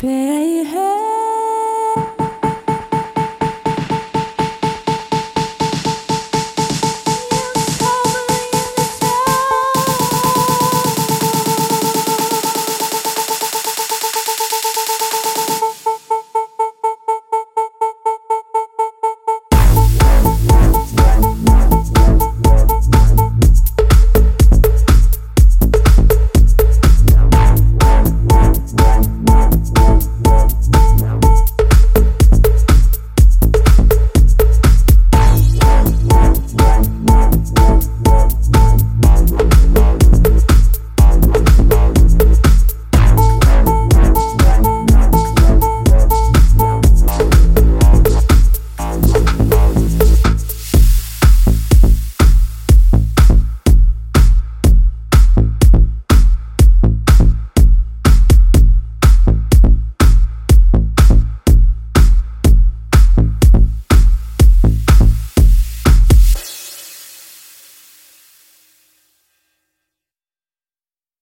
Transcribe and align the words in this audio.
fair. 0.00 0.39